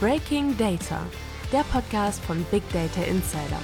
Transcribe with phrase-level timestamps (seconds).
[0.00, 1.06] Breaking Data,
[1.52, 3.60] der Podcast von Big Data Insider.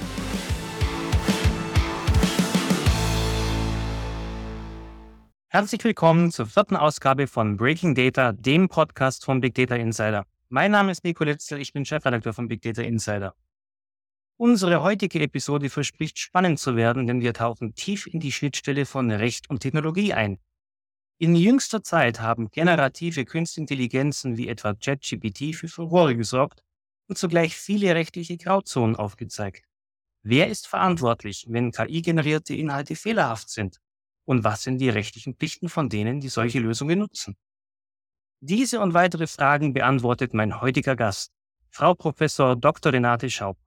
[5.47, 10.27] Herzlich willkommen zur vierten Ausgabe von Breaking Data, dem Podcast von Big Data Insider.
[10.49, 13.33] Mein Name ist Nico Litzel, ich bin Chefredakteur von Big Data Insider.
[14.35, 19.09] Unsere heutige Episode verspricht spannend zu werden, denn wir tauchen tief in die Schnittstelle von
[19.09, 20.37] Recht und Technologie ein.
[21.19, 26.63] In jüngster Zeit haben generative Kunstintelligenzen wie etwa ChatGPT für Furore gesorgt
[27.07, 29.63] und zugleich viele rechtliche Grauzonen aufgezeigt.
[30.21, 33.79] Wer ist verantwortlich, wenn KI-generierte Inhalte fehlerhaft sind?
[34.25, 37.35] Und was sind die rechtlichen Pflichten von denen, die solche Lösungen nutzen?
[38.39, 41.31] Diese und weitere Fragen beantwortet mein heutiger Gast,
[41.71, 42.93] Frau Professor Dr.
[42.93, 43.57] Renate Schaub.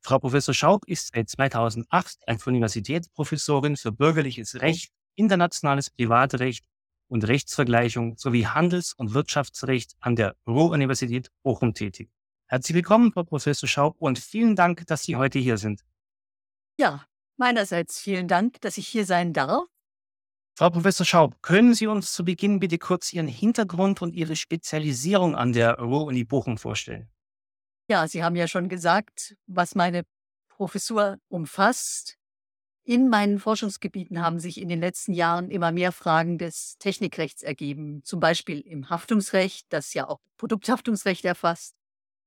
[0.00, 6.64] Frau Professor Schaub ist seit 2008 als Universitätsprofessorin für bürgerliches Recht, internationales Privatrecht
[7.08, 12.10] und Rechtsvergleichung sowie Handels- und Wirtschaftsrecht an der Ruhr-Universität Bochum tätig.
[12.46, 15.84] Herzlich willkommen, Frau Professor Schaub, und vielen Dank, dass Sie heute hier sind.
[16.78, 17.04] Ja,
[17.36, 19.64] meinerseits vielen Dank, dass ich hier sein darf.
[20.58, 25.34] Frau Professor Schaub, können Sie uns zu Beginn bitte kurz Ihren Hintergrund und Ihre Spezialisierung
[25.34, 27.10] an der Ruhr-Uni Bochum vorstellen?
[27.90, 30.04] Ja, Sie haben ja schon gesagt, was meine
[30.48, 32.16] Professur umfasst.
[32.88, 38.04] In meinen Forschungsgebieten haben sich in den letzten Jahren immer mehr Fragen des Technikrechts ergeben,
[38.04, 41.74] zum Beispiel im Haftungsrecht, das ja auch Produkthaftungsrecht erfasst,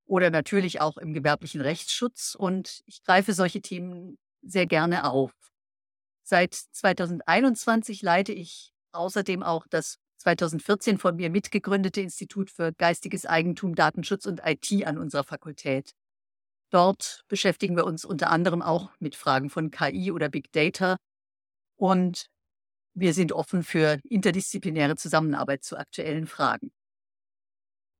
[0.06, 2.36] oder natürlich auch im gewerblichen Rechtsschutz.
[2.36, 5.32] Und ich greife solche Themen sehr gerne auf.
[6.24, 13.76] Seit 2021 leite ich außerdem auch das 2014 von mir mitgegründete Institut für geistiges Eigentum,
[13.76, 15.94] Datenschutz und IT an unserer Fakultät.
[16.70, 20.98] Dort beschäftigen wir uns unter anderem auch mit Fragen von KI oder Big Data
[21.78, 22.30] und
[22.94, 26.72] wir sind offen für interdisziplinäre Zusammenarbeit zu aktuellen Fragen.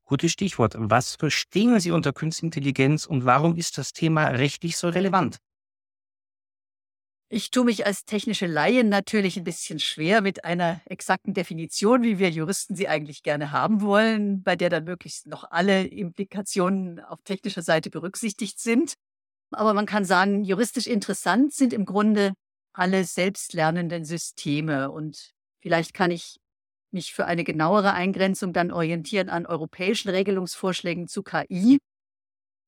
[0.04, 0.74] Gutes Stichwort.
[0.78, 5.38] Was verstehen Sie unter Künstliche Intelligenz und warum ist das Thema rechtlich so relevant?
[7.32, 12.18] Ich tue mich als technische Laie natürlich ein bisschen schwer mit einer exakten Definition, wie
[12.18, 17.22] wir Juristen sie eigentlich gerne haben wollen, bei der dann möglichst noch alle Implikationen auf
[17.24, 18.96] technischer Seite berücksichtigt sind.
[19.52, 22.34] Aber man kann sagen, juristisch interessant sind im Grunde
[22.74, 24.90] alle selbstlernenden Systeme.
[24.90, 26.38] Und vielleicht kann ich
[26.92, 31.78] mich für eine genauere Eingrenzung dann orientieren an europäischen Regelungsvorschlägen zu KI,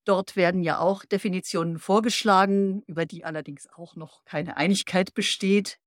[0.05, 5.77] Dort werden ja auch Definitionen vorgeschlagen, über die allerdings auch noch keine Einigkeit besteht.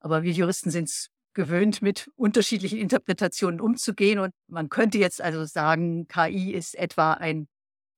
[0.00, 4.18] Aber wir Juristen sind es gewöhnt, mit unterschiedlichen Interpretationen umzugehen.
[4.18, 7.48] Und man könnte jetzt also sagen, KI ist etwa ein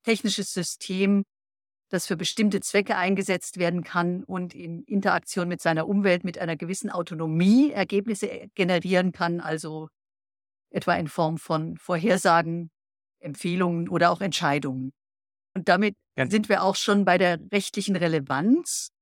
[0.02, 1.24] technisches System,
[1.90, 6.56] das für bestimmte Zwecke eingesetzt werden kann und in Interaktion mit seiner Umwelt mit einer
[6.56, 9.88] gewissen Autonomie Ergebnisse äh, generieren kann, also
[10.70, 12.70] etwa in Form von Vorhersagen,
[13.20, 14.92] Empfehlungen oder auch Entscheidungen.
[15.58, 16.30] Und damit ja.
[16.30, 18.92] sind wir auch schon bei der rechtlichen Relevanz.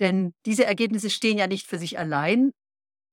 [0.00, 2.50] Denn diese Ergebnisse stehen ja nicht für sich allein,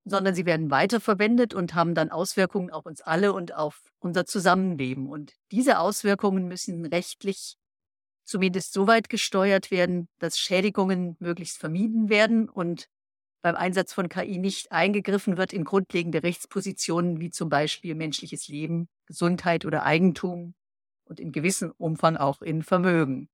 [0.03, 5.07] sondern sie werden weiterverwendet und haben dann Auswirkungen auf uns alle und auf unser Zusammenleben.
[5.07, 7.55] Und diese Auswirkungen müssen rechtlich
[8.25, 12.87] zumindest so weit gesteuert werden, dass Schädigungen möglichst vermieden werden und
[13.43, 18.89] beim Einsatz von KI nicht eingegriffen wird in grundlegende Rechtspositionen wie zum Beispiel menschliches Leben,
[19.05, 20.55] Gesundheit oder Eigentum
[21.09, 23.29] und in gewissem Umfang auch in Vermögen.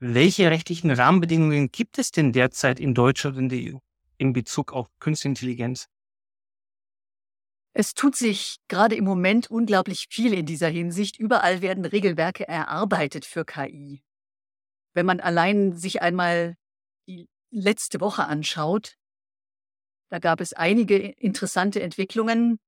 [0.00, 3.78] Welche rechtlichen Rahmenbedingungen gibt es denn derzeit in Deutschland und der EU
[4.18, 5.88] in Bezug auf Künstliche Intelligenz?
[7.74, 11.18] Es tut sich gerade im Moment unglaublich viel in dieser Hinsicht.
[11.18, 14.02] Überall werden Regelwerke erarbeitet für KI.
[14.92, 16.56] Wenn man allein sich einmal
[17.08, 18.96] die letzte Woche anschaut,
[20.10, 22.58] da gab es einige interessante Entwicklungen.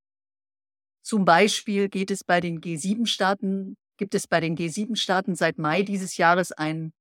[1.03, 6.17] Zum Beispiel geht es bei den G7-Staaten gibt es bei den G7-Staaten seit Mai dieses
[6.17, 6.93] Jahres einen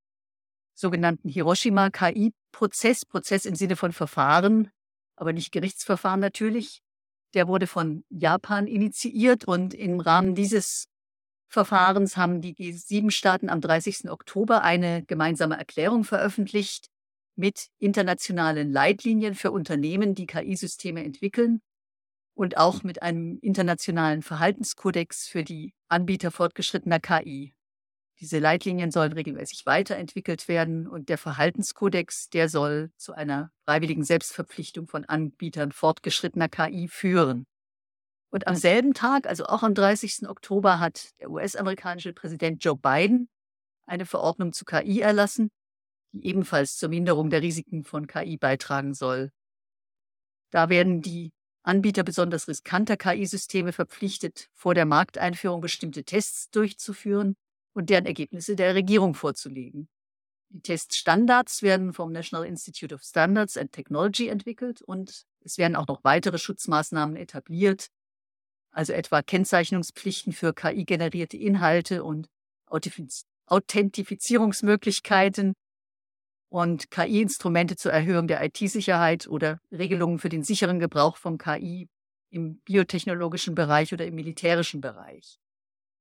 [0.74, 4.70] sogenannten Hiroshima-KI-Prozess, Prozess im Sinne von Verfahren,
[5.16, 6.82] aber nicht Gerichtsverfahren natürlich.
[7.34, 10.86] Der wurde von Japan initiiert und im Rahmen dieses
[11.48, 14.10] Verfahrens haben die G7-Staaten am 30.
[14.10, 16.88] Oktober eine gemeinsame Erklärung veröffentlicht
[17.36, 21.60] mit internationalen Leitlinien für Unternehmen, die KI-Systeme entwickeln
[22.34, 27.54] und auch mit einem internationalen Verhaltenskodex für die Anbieter fortgeschrittener KI.
[28.18, 34.88] Diese Leitlinien sollen regelmäßig weiterentwickelt werden und der Verhaltenskodex, der soll zu einer freiwilligen Selbstverpflichtung
[34.88, 37.46] von Anbietern fortgeschrittener KI führen.
[38.30, 40.28] Und am selben Tag, also auch am 30.
[40.28, 43.28] Oktober, hat der US-amerikanische Präsident Joe Biden
[43.86, 45.48] eine Verordnung zu KI erlassen,
[46.12, 49.30] die ebenfalls zur Minderung der Risiken von KI beitragen soll.
[50.50, 51.30] Da werden die
[51.64, 57.34] Anbieter besonders riskanter KI-Systeme verpflichtet, vor der Markteinführung bestimmte Tests durchzuführen
[57.72, 59.88] und deren Ergebnisse der Regierung vorzulegen.
[60.50, 65.88] Die Teststandards werden vom National Institute of Standards and Technology entwickelt und es werden auch
[65.88, 67.88] noch weitere Schutzmaßnahmen etabliert,
[68.70, 72.28] also etwa Kennzeichnungspflichten für KI-generierte Inhalte und
[72.66, 75.54] Authentifizierungsmöglichkeiten
[76.54, 81.88] und KI-Instrumente zur Erhöhung der IT-Sicherheit oder Regelungen für den sicheren Gebrauch von KI
[82.30, 85.40] im biotechnologischen Bereich oder im militärischen Bereich.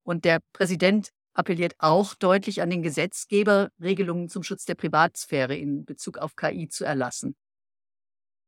[0.04, 5.86] Und der Präsident appelliert auch deutlich an den Gesetzgeber, Regelungen zum Schutz der Privatsphäre in
[5.86, 7.36] Bezug auf KI zu erlassen.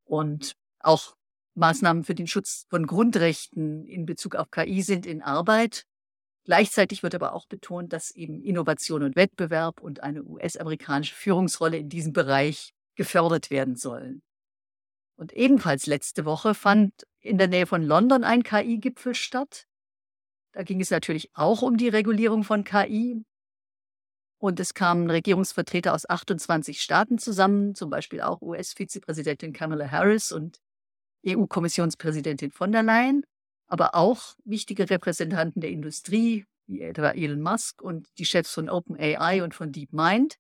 [0.04, 1.16] Und auch
[1.56, 5.88] Maßnahmen für den Schutz von Grundrechten in Bezug auf KI sind in Arbeit.
[6.46, 11.90] Gleichzeitig wird aber auch betont, dass eben Innovation und Wettbewerb und eine US-amerikanische Führungsrolle in
[11.90, 14.22] diesem Bereich gefördert werden sollen.
[15.18, 19.66] Und ebenfalls letzte Woche fand in der Nähe von London ein KI-Gipfel statt.
[20.52, 23.24] Da ging es natürlich auch um die Regulierung von KI.
[24.38, 30.60] Und es kamen Regierungsvertreter aus 28 Staaten zusammen, zum Beispiel auch US-Vizepräsidentin Kamala Harris und
[31.26, 33.26] EU-Kommissionspräsidentin von der Leyen,
[33.68, 39.44] aber auch wichtige Repräsentanten der Industrie, wie etwa Elon Musk und die Chefs von OpenAI
[39.44, 40.38] und von DeepMind.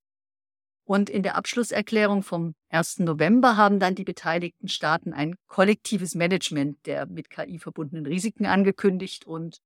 [0.87, 2.99] Und in der Abschlusserklärung vom 1.
[2.99, 9.25] November haben dann die beteiligten Staaten ein kollektives Management der mit KI verbundenen Risiken angekündigt
[9.25, 9.61] und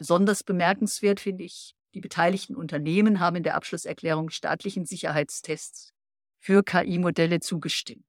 [0.00, 5.92] Besonders bemerkenswert finde ich, die beteiligten Unternehmen haben in der Abschlusserklärung staatlichen Sicherheitstests
[6.38, 8.06] für KI-Modelle zugestimmt.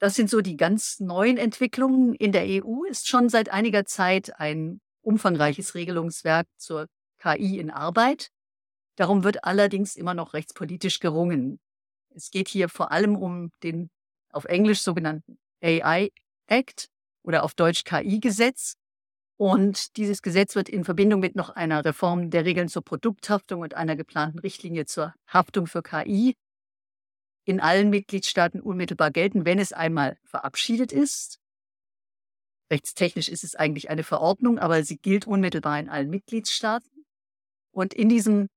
[0.00, 2.14] Das sind so die ganz neuen Entwicklungen.
[2.14, 6.86] In der EU ist schon seit einiger Zeit ein umfangreiches Regelungswerk zur
[7.18, 8.30] KI in Arbeit.
[8.96, 11.58] Darum wird allerdings immer noch rechtspolitisch gerungen.
[12.10, 13.90] Es geht hier vor allem um den
[14.32, 16.10] auf Englisch sogenannten AI
[16.46, 16.88] Act
[17.22, 18.74] oder auf Deutsch KI-Gesetz.
[19.36, 23.74] Und dieses Gesetz wird in Verbindung mit noch einer Reform der Regeln zur Produkthaftung und
[23.74, 26.34] einer geplanten Richtlinie zur Haftung für KI
[27.48, 31.40] in allen Mitgliedstaaten unmittelbar gelten, wenn es einmal verabschiedet ist.
[32.70, 37.06] Rechtstechnisch ist es eigentlich eine Verordnung, aber sie gilt unmittelbar in allen Mitgliedstaaten.
[37.72, 38.48] Und in diesem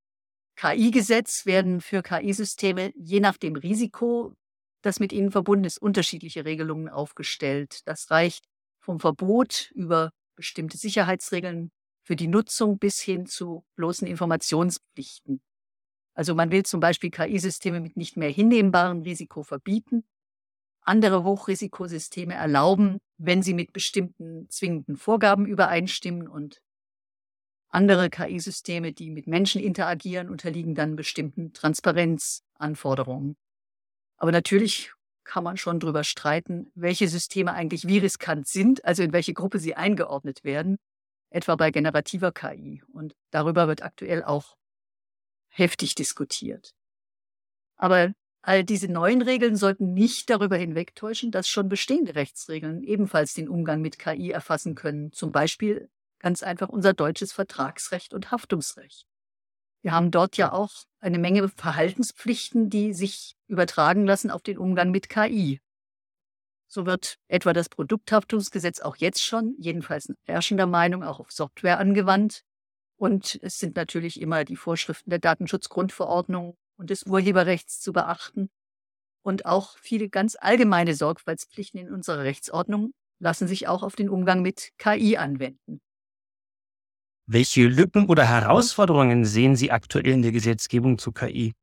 [0.57, 4.35] KI-Gesetz werden für KI-Systeme je nach dem Risiko,
[4.81, 7.87] das mit ihnen verbunden ist, unterschiedliche Regelungen aufgestellt.
[7.87, 8.43] Das reicht
[8.81, 11.71] vom Verbot über bestimmte Sicherheitsregeln
[12.03, 15.41] für die Nutzung bis hin zu bloßen Informationspflichten.
[16.13, 20.03] Also man will zum Beispiel KI-Systeme mit nicht mehr hinnehmbarem Risiko verbieten,
[20.81, 26.61] andere Hochrisikosysteme erlauben, wenn sie mit bestimmten zwingenden Vorgaben übereinstimmen und
[27.69, 33.37] andere KI-Systeme, die mit Menschen interagieren, unterliegen dann bestimmten Transparenzanforderungen.
[34.17, 34.91] Aber natürlich
[35.23, 39.59] kann man schon drüber streiten, welche Systeme eigentlich wie riskant sind, also in welche Gruppe
[39.59, 40.77] sie eingeordnet werden,
[41.29, 42.83] etwa bei generativer KI.
[42.91, 44.57] Und darüber wird aktuell auch
[45.51, 46.73] heftig diskutiert.
[47.77, 53.49] Aber all diese neuen Regeln sollten nicht darüber hinwegtäuschen, dass schon bestehende Rechtsregeln ebenfalls den
[53.49, 55.89] Umgang mit KI erfassen können, zum Beispiel
[56.19, 59.05] ganz einfach unser deutsches Vertragsrecht und Haftungsrecht.
[59.81, 64.91] Wir haben dort ja auch eine Menge Verhaltenspflichten, die sich übertragen lassen auf den Umgang
[64.91, 65.59] mit KI.
[66.67, 72.43] So wird etwa das Produkthaftungsgesetz auch jetzt schon, jedenfalls herrschender Meinung, auch auf Software angewandt.
[73.01, 78.51] Und es sind natürlich immer die Vorschriften der Datenschutzgrundverordnung und des Urheberrechts zu beachten.
[79.23, 84.43] Und auch viele ganz allgemeine Sorgfaltspflichten in unserer Rechtsordnung lassen sich auch auf den Umgang
[84.43, 85.81] mit KI anwenden.
[87.25, 91.53] Welche Lücken oder Herausforderungen sehen Sie aktuell in der Gesetzgebung zu KI?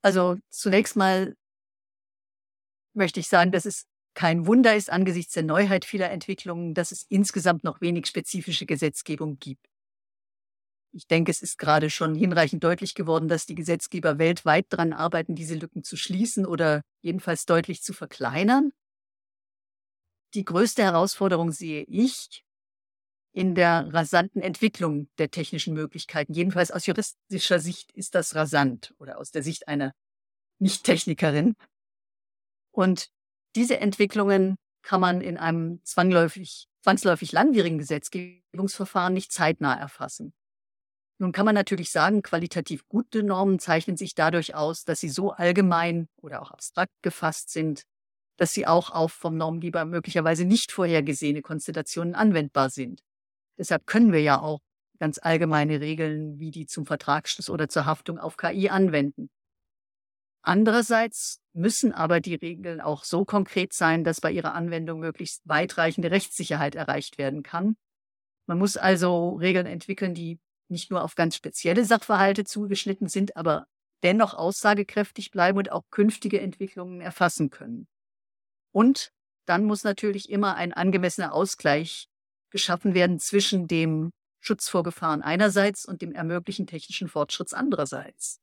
[0.00, 1.34] Also zunächst mal
[2.94, 7.04] möchte ich sagen, dass es kein Wunder ist angesichts der Neuheit vieler Entwicklungen, dass es
[7.08, 9.66] insgesamt noch wenig spezifische Gesetzgebung gibt.
[10.94, 15.34] Ich denke, es ist gerade schon hinreichend deutlich geworden, dass die Gesetzgeber weltweit daran arbeiten,
[15.34, 18.72] diese Lücken zu schließen oder jedenfalls deutlich zu verkleinern.
[20.34, 22.44] Die größte Herausforderung sehe ich
[23.32, 26.34] in der rasanten Entwicklung der technischen Möglichkeiten.
[26.34, 29.94] Jedenfalls aus juristischer Sicht ist das rasant oder aus der Sicht einer
[30.58, 31.56] Nicht-Technikerin.
[32.70, 33.10] Und
[33.54, 40.32] diese Entwicklungen kann man in einem zwangläufig, zwangsläufig langwierigen Gesetzgebungsverfahren nicht zeitnah erfassen.
[41.18, 45.30] Nun kann man natürlich sagen, qualitativ gute Normen zeichnen sich dadurch aus, dass sie so
[45.30, 47.84] allgemein oder auch abstrakt gefasst sind,
[48.38, 53.02] dass sie auch auf vom Normgeber möglicherweise nicht vorhergesehene Konstellationen anwendbar sind.
[53.56, 54.58] Deshalb können wir ja auch
[54.98, 59.30] ganz allgemeine Regeln wie die zum Vertragsschluss oder zur Haftung auf KI anwenden.
[60.42, 66.10] Andererseits müssen aber die Regeln auch so konkret sein, dass bei ihrer Anwendung möglichst weitreichende
[66.10, 67.76] Rechtssicherheit erreicht werden kann.
[68.46, 73.66] Man muss also Regeln entwickeln, die nicht nur auf ganz spezielle Sachverhalte zugeschnitten sind, aber
[74.02, 77.86] dennoch aussagekräftig bleiben und auch künftige Entwicklungen erfassen können.
[78.72, 79.12] Und
[79.46, 82.08] dann muss natürlich immer ein angemessener Ausgleich
[82.50, 88.41] geschaffen werden zwischen dem Schutz vor Gefahren einerseits und dem Ermöglichen technischen Fortschritts andererseits.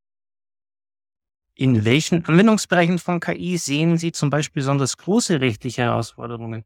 [1.59, 6.63] In welchen Anwendungsbereichen von KI sehen Sie zum Beispiel besonders große rechtliche Herausforderungen?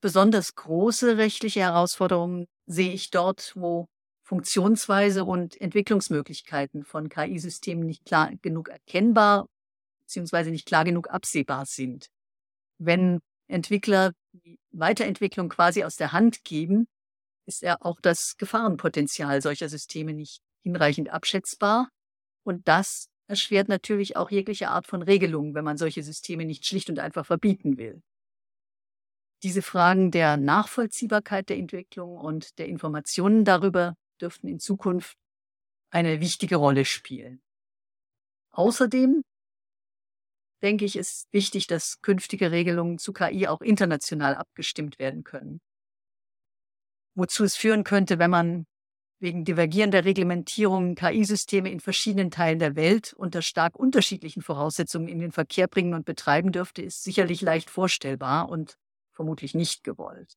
[0.00, 3.88] Besonders große rechtliche Herausforderungen sehe ich dort, wo
[4.22, 9.48] Funktionsweise und Entwicklungsmöglichkeiten von KI-Systemen nicht klar genug erkennbar
[10.06, 10.50] bzw.
[10.50, 12.06] nicht klar genug absehbar sind.
[12.78, 16.88] Wenn Entwickler die Weiterentwicklung quasi aus der Hand geben,
[17.44, 21.90] ist ja auch das Gefahrenpotenzial solcher Systeme nicht hinreichend abschätzbar.
[22.44, 26.90] Und das erschwert natürlich auch jegliche Art von Regelung, wenn man solche Systeme nicht schlicht
[26.90, 28.02] und einfach verbieten will.
[29.42, 35.16] Diese Fragen der Nachvollziehbarkeit der Entwicklung und der Informationen darüber dürften in Zukunft
[35.90, 37.42] eine wichtige Rolle spielen.
[38.52, 39.22] Außerdem
[40.62, 45.60] denke ich, ist wichtig, dass künftige Regelungen zu KI auch international abgestimmt werden können.
[47.14, 48.66] Wozu es führen könnte, wenn man
[49.20, 55.32] wegen divergierender Reglementierungen KI-Systeme in verschiedenen Teilen der Welt unter stark unterschiedlichen Voraussetzungen in den
[55.32, 58.76] Verkehr bringen und betreiben dürfte, ist sicherlich leicht vorstellbar und
[59.12, 60.36] vermutlich nicht gewollt.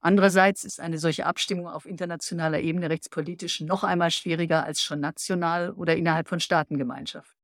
[0.00, 5.70] Andererseits ist eine solche Abstimmung auf internationaler Ebene rechtspolitisch noch einmal schwieriger als schon national
[5.70, 7.40] oder innerhalb von Staatengemeinschaften.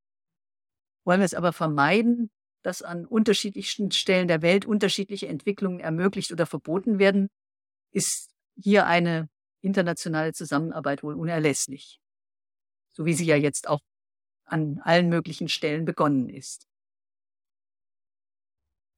[1.04, 2.30] Wollen wir es aber vermeiden,
[2.62, 7.28] dass an unterschiedlichsten Stellen der Welt unterschiedliche Entwicklungen ermöglicht oder verboten werden,
[7.92, 9.28] ist hier eine
[9.60, 12.00] internationale Zusammenarbeit wohl unerlässlich.
[12.92, 13.80] So wie sie ja jetzt auch
[14.44, 16.66] an allen möglichen Stellen begonnen ist.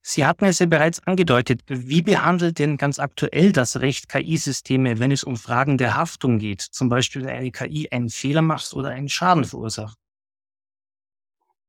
[0.02, 1.62] Sie hatten es ja bereits angedeutet.
[1.67, 6.62] Wie behandelt denn ganz aktuell das Recht KI-Systeme, wenn es um Fragen der Haftung geht?
[6.62, 9.99] Zum Beispiel, wenn eine KI einen Fehler macht oder einen Schaden verursacht?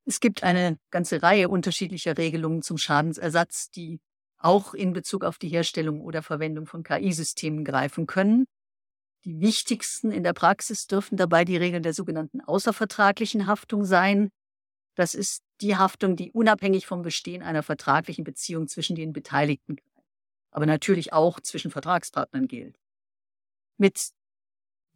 [0.06, 4.00] Es gibt eine ganze Reihe unterschiedlicher Regelungen zum Schadensersatz, die
[4.38, 8.46] auch in Bezug auf die Herstellung oder Verwendung von KI-Systemen greifen können.
[9.24, 14.32] Die wichtigsten in der Praxis dürfen dabei die Regeln der sogenannten außervertraglichen Haftung sein.
[14.96, 19.78] Das ist die Haftung, die unabhängig vom Bestehen einer vertraglichen Beziehung zwischen den Beteiligten,
[20.50, 22.80] aber natürlich auch zwischen Vertragspartnern gilt.
[23.78, 24.12] Mit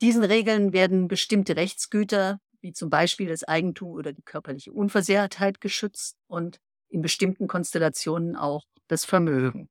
[0.01, 6.17] diesen Regeln werden bestimmte Rechtsgüter, wie zum Beispiel das Eigentum oder die körperliche Unversehrtheit, geschützt
[6.27, 9.70] und in bestimmten Konstellationen auch das Vermögen.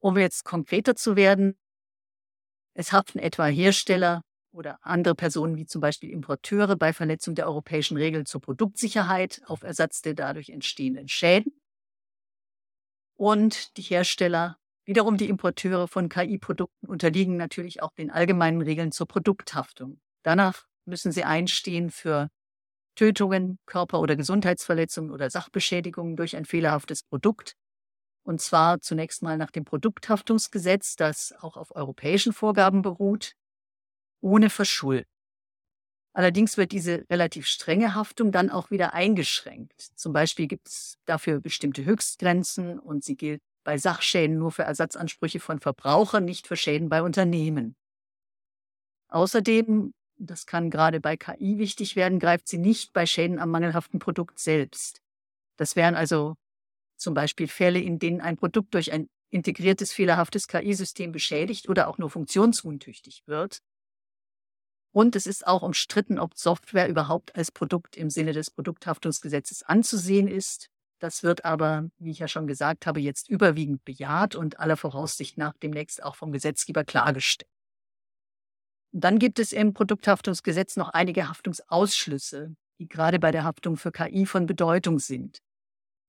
[0.00, 1.58] Um jetzt konkreter zu werden,
[2.78, 7.96] es haften etwa Hersteller oder andere Personen wie zum Beispiel Importeure bei Verletzung der europäischen
[7.96, 11.52] Regeln zur Produktsicherheit auf Ersatz der dadurch entstehenden Schäden.
[13.16, 19.08] Und die Hersteller, wiederum die Importeure von KI-Produkten, unterliegen natürlich auch den allgemeinen Regeln zur
[19.08, 20.00] Produkthaftung.
[20.22, 22.28] Danach müssen sie einstehen für
[22.94, 27.54] Tötungen, Körper- oder Gesundheitsverletzungen oder Sachbeschädigungen durch ein fehlerhaftes Produkt.
[28.28, 33.32] Und zwar zunächst mal nach dem Produkthaftungsgesetz, das auch auf europäischen Vorgaben beruht
[34.20, 35.08] ohne Verschulden.
[36.12, 39.80] Allerdings wird diese relativ strenge Haftung dann auch wieder eingeschränkt.
[39.80, 45.40] Zum Beispiel gibt es dafür bestimmte Höchstgrenzen und sie gilt bei Sachschäden nur für Ersatzansprüche
[45.40, 47.76] von Verbrauchern, nicht für Schäden bei Unternehmen.
[49.08, 54.00] Außerdem, das kann gerade bei KI wichtig werden, greift sie nicht bei Schäden am mangelhaften
[54.00, 55.00] Produkt selbst.
[55.56, 56.36] Das wären also
[56.98, 61.98] zum Beispiel Fälle, in denen ein Produkt durch ein integriertes fehlerhaftes KI-System beschädigt oder auch
[61.98, 63.58] nur funktionsuntüchtig wird.
[64.92, 70.28] Und es ist auch umstritten, ob Software überhaupt als Produkt im Sinne des Produkthaftungsgesetzes anzusehen
[70.28, 70.70] ist.
[70.98, 75.38] Das wird aber, wie ich ja schon gesagt habe, jetzt überwiegend bejaht und aller Voraussicht
[75.38, 77.48] nach demnächst auch vom Gesetzgeber klargestellt.
[78.92, 84.24] Dann gibt es im Produkthaftungsgesetz noch einige Haftungsausschlüsse, die gerade bei der Haftung für KI
[84.24, 85.38] von Bedeutung sind.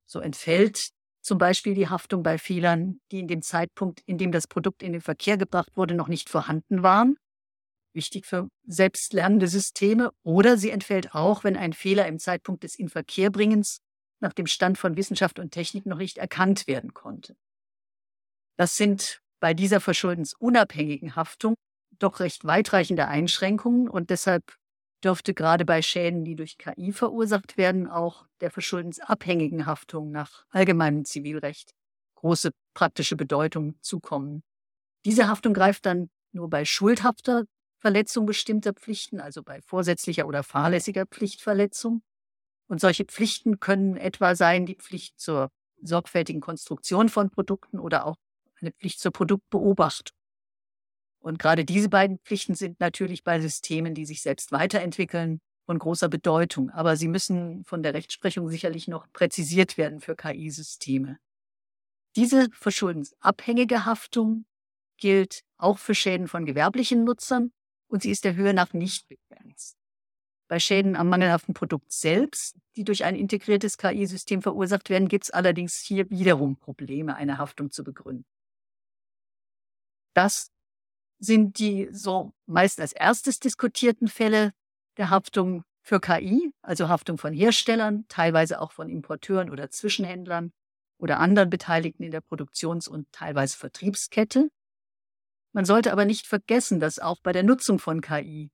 [0.09, 0.89] So entfällt
[1.21, 4.93] zum Beispiel die Haftung bei Fehlern, die in dem Zeitpunkt, in dem das Produkt in
[4.93, 7.17] den Verkehr gebracht wurde, noch nicht vorhanden waren
[7.93, 13.79] wichtig für selbstlernende Systeme, oder sie entfällt auch, wenn ein Fehler im Zeitpunkt des Inverkehrbringens
[14.21, 17.35] nach dem Stand von Wissenschaft und Technik noch nicht erkannt werden konnte.
[18.57, 21.55] Das sind bei dieser verschuldensunabhängigen Haftung
[21.97, 24.43] doch recht weitreichende Einschränkungen und deshalb
[25.03, 31.05] dürfte gerade bei Schäden, die durch KI verursacht werden, auch der verschuldensabhängigen Haftung nach allgemeinem
[31.05, 31.73] Zivilrecht
[32.15, 34.43] große praktische Bedeutung zukommen.
[35.05, 37.45] Diese Haftung greift dann nur bei schuldhafter
[37.79, 42.01] Verletzung bestimmter Pflichten, also bei vorsätzlicher oder fahrlässiger Pflichtverletzung.
[42.67, 45.49] Und solche Pflichten können etwa sein die Pflicht zur
[45.81, 48.17] sorgfältigen Konstruktion von Produkten oder auch
[48.59, 50.18] eine Pflicht zur Produktbeobachtung.
[51.19, 56.09] Und gerade diese beiden Pflichten sind natürlich bei Systemen, die sich selbst weiterentwickeln, von großer
[56.09, 56.71] Bedeutung.
[56.71, 61.19] Aber sie müssen von der Rechtsprechung sicherlich noch präzisiert werden für KI-Systeme.
[62.15, 64.45] Diese verschuldensabhängige Haftung
[64.97, 67.51] gilt auch für Schäden von gewerblichen Nutzern
[67.87, 69.77] und sie ist der Höhe nach nicht begrenzt.
[70.47, 75.29] Bei Schäden am mangelhaften Produkt selbst, die durch ein integriertes KI-System verursacht werden, gibt es
[75.29, 78.25] allerdings hier wiederum Probleme, eine Haftung zu begründen.
[80.15, 80.51] Das
[81.19, 84.51] sind die so meist als erstes diskutierten Fälle
[84.97, 90.51] der Haftung für KI, also Haftung von Herstellern, teilweise auch von Importeuren oder Zwischenhändlern
[90.97, 94.49] oder anderen Beteiligten in der Produktions- und teilweise Vertriebskette.
[95.53, 98.51] Man sollte aber nicht vergessen, dass auch bei der Nutzung von KI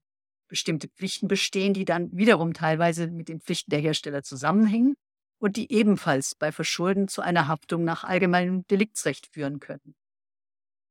[0.48, 4.94] bestimmte Pflichten bestehen, die dann wiederum teilweise mit den Pflichten der Hersteller zusammenhängen
[5.38, 9.94] und die ebenfalls bei Verschulden zu einer Haftung nach allgemeinem Deliktsrecht führen können.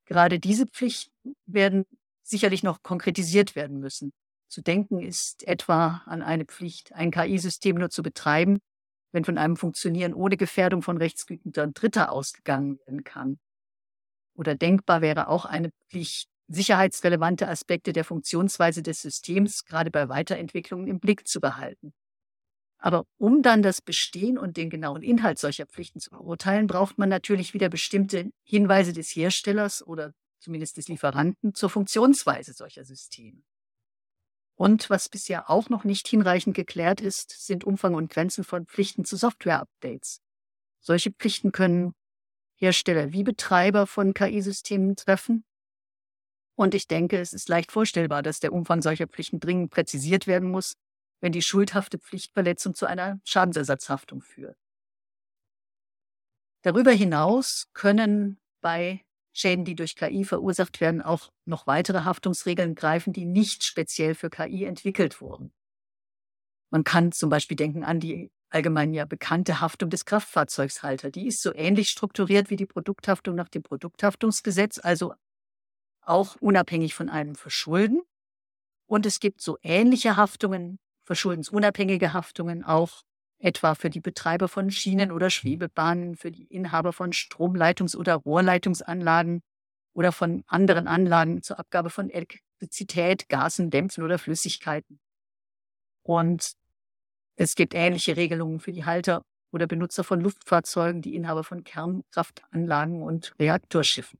[0.05, 1.85] Gerade diese Pflichten werden
[2.23, 4.13] sicherlich noch konkretisiert werden müssen.
[4.47, 8.59] Zu denken ist etwa an eine Pflicht, ein KI-System nur zu betreiben,
[9.11, 13.39] wenn von einem Funktionieren ohne Gefährdung von Rechtsgütern Dritter ausgegangen werden kann.
[14.35, 20.87] Oder denkbar wäre auch eine Pflicht, sicherheitsrelevante Aspekte der Funktionsweise des Systems gerade bei Weiterentwicklungen
[20.87, 21.93] im Blick zu behalten.
[22.77, 27.09] Aber um dann das Bestehen und den genauen Inhalt solcher Pflichten zu beurteilen, braucht man
[27.09, 33.41] natürlich wieder bestimmte Hinweise des Herstellers oder zumindest des Lieferanten zur Funktionsweise solcher Systeme.
[34.55, 39.03] Und was bisher auch noch nicht hinreichend geklärt ist, sind Umfang und Grenzen von Pflichten
[39.03, 40.21] zu Software-Updates.
[40.79, 41.93] Solche Pflichten können
[42.55, 45.43] Hersteller wie Betreiber von KI-Systemen treffen
[46.55, 50.49] und ich denke, es ist leicht vorstellbar, dass der Umfang solcher Pflichten dringend präzisiert werden
[50.49, 50.75] muss,
[51.25, 54.59] wenn die schuldhafte Pflichtverletzung zu einer Schadensersatzhaftung führt.
[56.61, 59.03] Darüber hinaus können bei
[59.33, 64.29] Schäden, die durch KI verursacht werden, auch noch weitere Haftungsregeln greifen, die nicht speziell für
[64.29, 65.51] KI entwickelt wurden.
[66.69, 71.09] Man kann zum Beispiel denken an die allgemein ja bekannte Haftung des Kraftfahrzeugshalter.
[71.09, 75.15] Die ist so ähnlich strukturiert wie die Produkthaftung nach dem Produkthaftungsgesetz, also
[76.01, 78.03] auch unabhängig von einem Verschulden.
[78.85, 83.03] Und es gibt so ähnliche Haftungen, verschuldensunabhängige Haftungen auch
[83.39, 89.41] etwa für die Betreiber von Schienen oder Schwebebahnen, für die Inhaber von Stromleitungs- oder Rohrleitungsanlagen
[89.93, 94.99] oder von anderen Anlagen zur Abgabe von Elektrizität, Gasen, Dämpfen oder Flüssigkeiten.
[96.03, 96.53] Und
[97.37, 103.01] es gibt ähnliche Regelungen für die Halter oder Benutzer von Luftfahrzeugen, die Inhaber von Kernkraftanlagen
[103.01, 104.19] und Reaktorschiffen.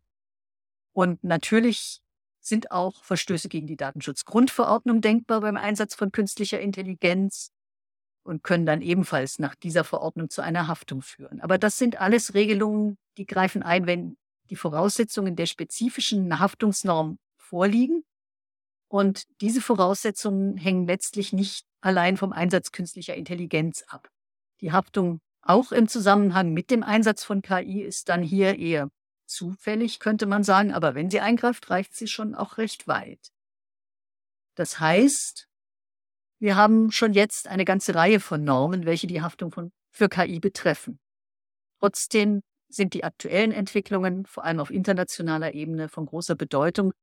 [0.93, 2.01] Und natürlich
[2.45, 7.51] sind auch Verstöße gegen die Datenschutzgrundverordnung denkbar beim Einsatz von künstlicher Intelligenz
[8.23, 11.41] und können dann ebenfalls nach dieser Verordnung zu einer Haftung führen.
[11.41, 14.17] Aber das sind alles Regelungen, die greifen ein, wenn
[14.49, 18.03] die Voraussetzungen der spezifischen Haftungsnorm vorliegen.
[18.87, 24.09] Und diese Voraussetzungen hängen letztlich nicht allein vom Einsatz künstlicher Intelligenz ab.
[24.61, 28.89] Die Haftung auch im Zusammenhang mit dem Einsatz von KI ist dann hier eher
[29.25, 33.31] zufällig, könnte man sagen, aber wenn sie eingreift, reicht sie schon auch recht weit.
[34.55, 35.47] Das heißt,
[36.39, 40.39] wir haben schon jetzt eine ganze Reihe von Normen, welche die Haftung von, für KI
[40.39, 40.99] betreffen.
[41.79, 46.93] Trotzdem sind die aktuellen Entwicklungen, vor allem auf internationaler Ebene, von großer Bedeutung,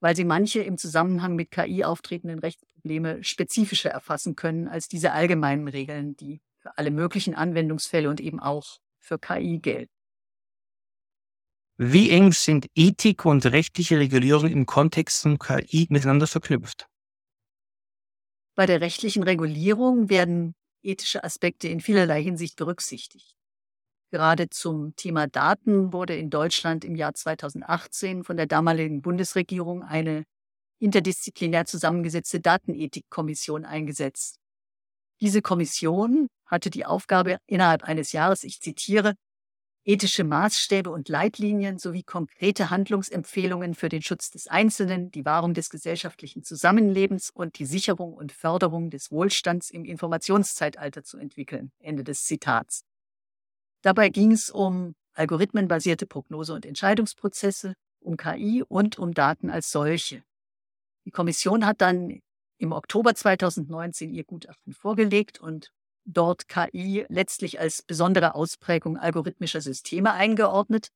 [0.00, 5.68] weil sie manche im Zusammenhang mit KI auftretenden Rechtsprobleme spezifischer erfassen können als diese allgemeinen
[5.68, 9.95] Regeln, die für alle möglichen Anwendungsfälle und eben auch für KI gelten.
[11.78, 16.88] Wie eng sind Ethik und rechtliche Regulierung im Kontext von KI miteinander verknüpft?
[18.54, 23.36] Bei der rechtlichen Regulierung werden ethische Aspekte in vielerlei Hinsicht berücksichtigt.
[24.10, 30.24] Gerade zum Thema Daten wurde in Deutschland im Jahr 2018 von der damaligen Bundesregierung eine
[30.78, 34.38] interdisziplinär zusammengesetzte Datenethikkommission eingesetzt.
[35.20, 39.14] Diese Kommission hatte die Aufgabe, innerhalb eines Jahres, ich zitiere,
[39.86, 45.70] ethische Maßstäbe und Leitlinien sowie konkrete Handlungsempfehlungen für den Schutz des Einzelnen, die Wahrung des
[45.70, 51.70] gesellschaftlichen Zusammenlebens und die Sicherung und Förderung des Wohlstands im Informationszeitalter zu entwickeln.
[51.78, 52.82] Ende des Zitats.
[53.82, 60.24] Dabei ging es um algorithmenbasierte Prognose- und Entscheidungsprozesse, um KI und um Daten als solche.
[61.04, 62.20] Die Kommission hat dann
[62.58, 65.70] im Oktober 2019 ihr Gutachten vorgelegt und
[66.06, 70.88] dort KI letztlich als besondere Ausprägung algorithmischer Systeme eingeordnet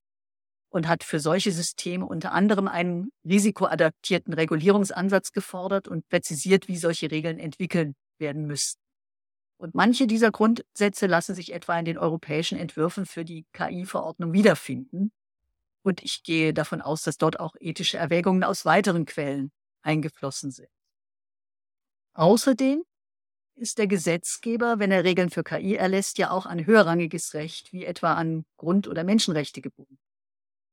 [0.71, 7.11] und hat für solche Systeme unter anderem einen risikoadaptierten Regulierungsansatz gefordert und präzisiert, wie solche
[7.11, 8.81] Regeln entwickelt werden müssten.
[9.59, 15.13] Und manche dieser Grundsätze lassen sich etwa in den europäischen Entwürfen für die KI-Verordnung wiederfinden.
[15.83, 19.51] Und ich gehe davon aus, dass dort auch ethische Erwägungen aus weiteren Quellen
[19.83, 20.69] eingeflossen sind.
[22.15, 22.85] Außerdem
[23.61, 27.85] ist der Gesetzgeber, wenn er Regeln für KI erlässt, ja auch an höherrangiges Recht, wie
[27.85, 29.99] etwa an Grund- oder Menschenrechte gebunden.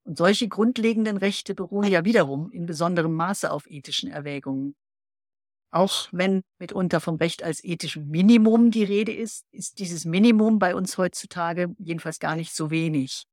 [0.05, 4.73] Und solche grundlegenden Rechte beruhen ja wiederum in besonderem Maße auf ethischen Erwägungen.
[5.69, 10.73] Auch wenn mitunter vom Recht als ethischem Minimum die Rede ist, ist dieses Minimum bei
[10.73, 13.25] uns heutzutage jedenfalls gar nicht so wenig.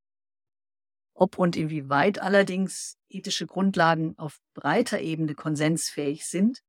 [1.13, 6.59] Ob und inwieweit allerdings ethische Grundlagen auf breiter Ebene konsensfähig sind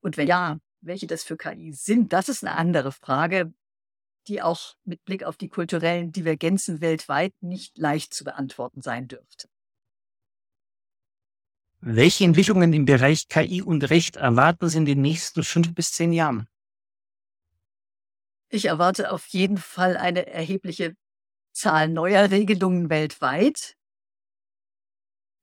[0.00, 3.52] und wenn ja, welche das für KI sind, das ist eine andere Frage,
[4.28, 9.48] die auch mit Blick auf die kulturellen Divergenzen weltweit nicht leicht zu beantworten sein dürfte.
[11.80, 16.14] Welche Entwicklungen im Bereich KI und Recht erwarten Sie in den nächsten fünf bis zehn
[16.14, 16.48] Jahren?
[18.48, 20.96] Ich erwarte auf jeden Fall eine erhebliche
[21.52, 23.76] Zahl neuer Regelungen weltweit,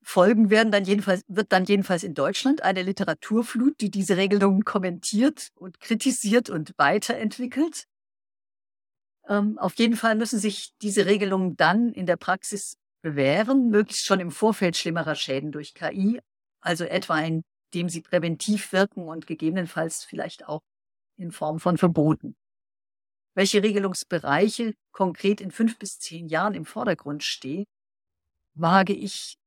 [0.03, 5.49] Folgen werden dann jedenfalls, wird dann jedenfalls in Deutschland eine Literaturflut, die diese Regelungen kommentiert
[5.55, 7.85] und kritisiert und weiterentwickelt.
[9.27, 14.19] Ähm, auf jeden Fall müssen sich diese Regelungen dann in der Praxis bewähren, möglichst schon
[14.19, 16.19] im Vorfeld schlimmerer Schäden durch KI,
[16.61, 20.61] also etwa indem sie präventiv wirken und gegebenenfalls vielleicht auch
[21.17, 22.35] in Form von Verboten.
[23.33, 27.65] Welche Regelungsbereiche konkret in fünf bis zehn Jahren im Vordergrund stehen,
[28.55, 29.37] wage ich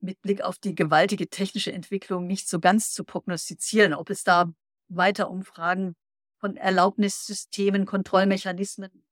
[0.00, 4.52] mit Blick auf die gewaltige technische Entwicklung nicht so ganz zu prognostizieren, ob es da
[4.88, 5.94] weiter um Fragen
[6.38, 9.04] von Erlaubnissystemen, Kontrollmechanismen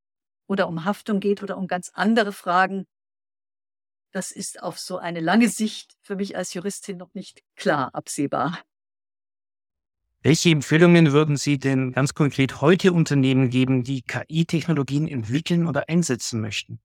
[0.46, 2.86] oder um Haftung geht oder um ganz andere Fragen.
[4.12, 8.58] Das ist auf so eine lange Sicht für mich als Juristin noch nicht klar absehbar.
[10.20, 16.40] Welche Empfehlungen würden Sie denn ganz konkret heute Unternehmen geben, die KI-Technologien entwickeln oder einsetzen
[16.40, 16.80] möchten?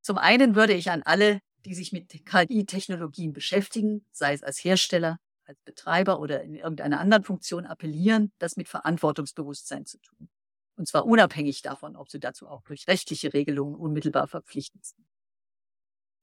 [0.00, 5.18] Zum einen würde ich an alle die sich mit KI-Technologien beschäftigen, sei es als Hersteller,
[5.44, 10.28] als Betreiber oder in irgendeiner anderen Funktion appellieren, das mit Verantwortungsbewusstsein zu tun.
[10.76, 15.04] Und zwar unabhängig davon, ob sie dazu auch durch rechtliche Regelungen unmittelbar verpflichtet sind.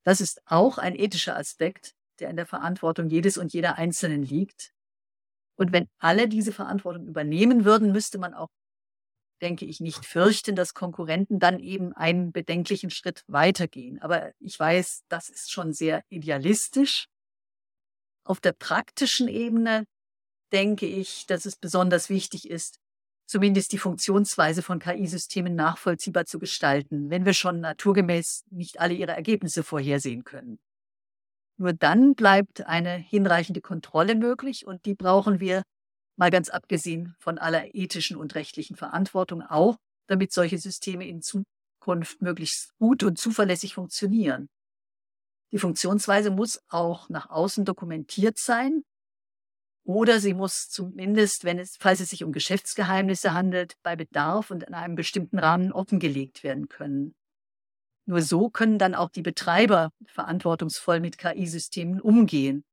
[0.04, 4.72] Das ist auch ein ethischer Aspekt, der in der Verantwortung jedes und jeder Einzelnen liegt.
[5.56, 8.50] Und wenn alle diese Verantwortung übernehmen würden, müsste man auch
[9.42, 14.02] denke ich, nicht fürchten, dass Konkurrenten dann eben einen bedenklichen Schritt weitergehen.
[14.02, 17.08] Aber ich weiß, das ist schon sehr idealistisch.
[18.24, 19.86] Auf der praktischen Ebene
[20.52, 22.80] denke ich, dass es besonders wichtig ist,
[23.28, 29.12] zumindest die Funktionsweise von KI-Systemen nachvollziehbar zu gestalten, wenn wir schon naturgemäß nicht alle ihre
[29.12, 30.60] Ergebnisse vorhersehen können.
[31.58, 35.64] Nur dann bleibt eine hinreichende Kontrolle möglich und die brauchen wir
[36.16, 42.22] mal ganz abgesehen von aller ethischen und rechtlichen Verantwortung auch, damit solche Systeme in Zukunft
[42.22, 44.50] möglichst gut und zuverlässig funktionieren.
[45.52, 48.84] Die Funktionsweise muss auch nach außen dokumentiert sein
[49.86, 54.64] oder sie muss zumindest, wenn es, falls es sich um Geschäftsgeheimnisse handelt, bei Bedarf und
[54.64, 57.14] in einem bestimmten Rahmen offengelegt werden können.
[58.08, 62.64] Nur so können dann auch die Betreiber verantwortungsvoll mit KI-Systemen umgehen.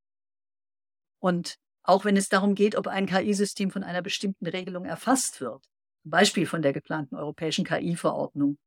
[1.21, 5.65] Und auch wenn es darum geht, ob ein KI-System von einer bestimmten Regelung erfasst wird,
[6.03, 8.59] zum Beispiel von der geplanten europäischen KI-Verordnung.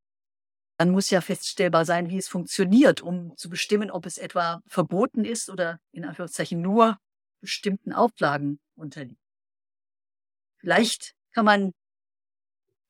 [0.77, 5.23] Dann muss ja feststellbar sein, wie es funktioniert, um zu bestimmen, ob es etwa verboten
[5.23, 6.97] ist oder in Anführungszeichen nur
[7.41, 9.21] bestimmten Auflagen unterliegt.
[10.57, 11.71] Vielleicht kann man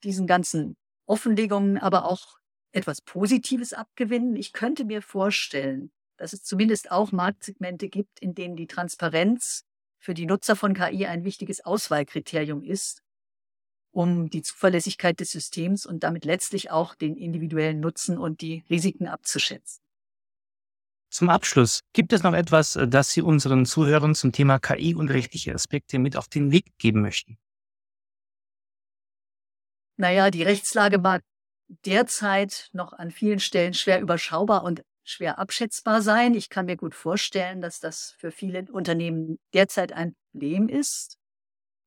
[0.03, 2.37] diesen ganzen Offenlegungen aber auch
[2.71, 4.35] etwas Positives abgewinnen.
[4.35, 9.64] Ich könnte mir vorstellen, dass es zumindest auch Marktsegmente gibt, in denen die Transparenz
[10.05, 13.01] für die Nutzer von KI ein wichtiges Auswahlkriterium ist,
[13.91, 19.07] um die Zuverlässigkeit des Systems und damit letztlich auch den individuellen Nutzen und die Risiken
[19.07, 19.83] abzuschätzen.
[21.09, 25.09] Zum Abschluss, gibt es noch etwas, äh, das Sie unseren Zuhörern zum Thema KI und
[25.09, 27.39] rechtliche Aspekte mit auf den Weg geben möchten?
[29.97, 31.23] Naja, die Rechtslage mag
[31.67, 36.33] derzeit noch an vielen Stellen schwer überschaubar und schwer abschätzbar sein.
[36.33, 41.17] Ich kann mir gut vorstellen, dass das für viele Unternehmen derzeit ein Problem ist.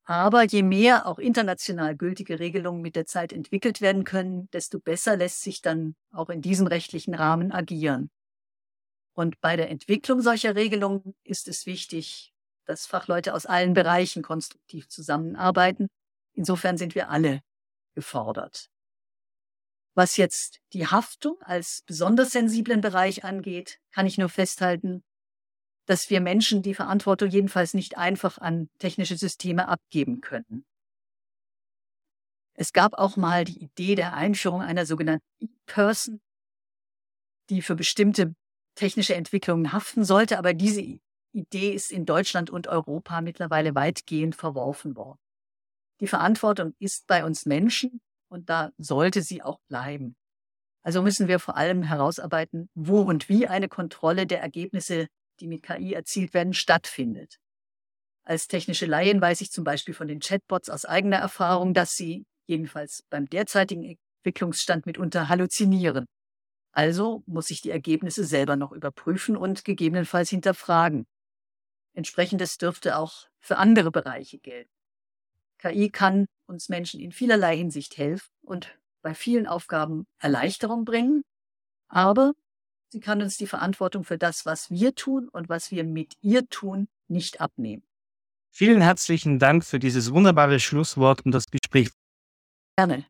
[0.05, 5.19] Aber je mehr auch international gültige Regelungen mit der Zeit entwickelt werden können, desto besser
[5.19, 8.11] lässt sich dann auch in diesem rechtlichen Rahmen agieren.
[9.13, 12.33] Und bei der Entwicklung solcher Regelungen ist es wichtig,
[12.65, 15.89] dass Fachleute aus allen Bereichen konstruktiv zusammenarbeiten.
[16.35, 17.41] Insofern sind wir alle
[17.95, 18.71] gefordert.
[19.99, 25.03] Was jetzt die Haftung als besonders sensiblen Bereich angeht, kann ich nur festhalten,
[25.87, 30.65] dass wir Menschen die Verantwortung jedenfalls nicht einfach an technische Systeme abgeben können.
[32.55, 36.21] Es gab auch mal die Idee der Einführung einer sogenannten E-Person,
[37.51, 38.37] die für bestimmte
[38.77, 41.01] technische Entwicklungen haften sollte, aber diese
[41.33, 45.19] Idee ist in Deutschland und Europa mittlerweile weitgehend verworfen worden.
[45.99, 50.17] Die Verantwortung ist bei uns Menschen und da sollte sie auch bleiben.
[50.83, 55.09] Also müssen wir vor allem herausarbeiten, wo und wie eine Kontrolle der Ergebnisse,
[55.41, 57.39] die mit KI erzielt werden, stattfindet.
[58.25, 62.27] Als technische Laien weiß ich zum Beispiel von den Chatbots aus eigener Erfahrung, dass sie
[62.47, 66.07] jedenfalls beim derzeitigen Entwicklungsstand mitunter halluzinieren.
[66.73, 71.07] Also muss ich die Ergebnisse selber noch überprüfen und gegebenenfalls hinterfragen.
[71.95, 74.71] Entsprechendes dürfte auch für andere Bereiche gelten.
[75.59, 81.23] KI kann uns Menschen in vielerlei Hinsicht helfen und bei vielen Aufgaben Erleichterung bringen,
[81.89, 82.33] aber
[82.89, 86.49] sie kann uns die Verantwortung für das, was wir tun und was wir mit ihr
[86.49, 87.83] tun, nicht abnehmen.
[88.51, 91.91] Vielen herzlichen Dank für dieses wunderbare Schlusswort und das Gespräch.
[92.77, 93.07] Gerne.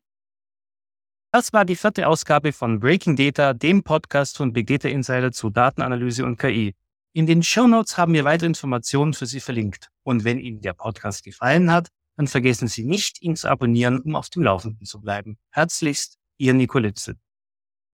[1.31, 5.49] Das war die vierte Ausgabe von Breaking Data, dem Podcast von Big Data Insider zu
[5.49, 6.75] Datenanalyse und KI.
[7.13, 9.89] In den Show Notes haben wir weitere Informationen für Sie verlinkt.
[10.03, 14.17] Und wenn Ihnen der Podcast gefallen hat, dann vergessen Sie nicht, ihn zu abonnieren, um
[14.17, 15.37] auf dem Laufenden zu bleiben.
[15.51, 17.15] Herzlichst, Ihr Nico Litzel.